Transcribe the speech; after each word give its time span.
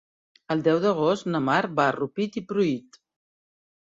El 0.55 0.63
deu 0.67 0.79
d'agost 0.85 1.29
na 1.33 1.43
Mar 1.49 1.59
va 1.81 1.87
a 1.91 1.93
Rupit 1.99 2.41
i 2.43 2.47
Pruit. 2.53 2.99